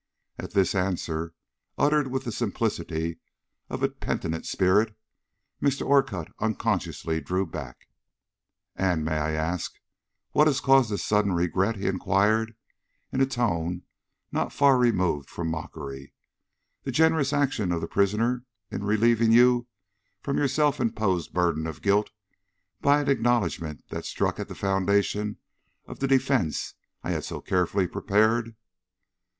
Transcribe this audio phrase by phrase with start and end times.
[0.39, 1.35] At this answer,
[1.77, 3.19] uttered with the simplicity
[3.69, 4.97] of a penitent spirit,
[5.61, 5.85] Mr.
[5.85, 7.87] Orcutt unconsciously drew back.
[8.75, 9.75] "And, may I ask,
[10.31, 12.55] what has caused this sudden regret?" he inquired,
[13.11, 13.83] in a tone
[14.31, 16.15] not far removed from mockery;
[16.81, 19.67] "the generous action of the prisoner in relieving you
[20.19, 22.09] from your self imposed burden of guilt
[22.81, 25.37] by an acknowledgment that struck at the foundation
[25.85, 26.73] of the defence
[27.03, 28.55] I had so carefully prepared?"